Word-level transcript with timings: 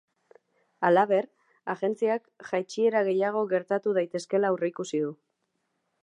Halaber, 0.87 1.25
agentziak 1.73 2.47
jaitsiera 2.47 3.03
gehiago 3.09 3.43
gertatu 3.51 3.93
daitezkeela 3.99 4.51
aurreikusi 4.55 5.03
du. 5.05 5.13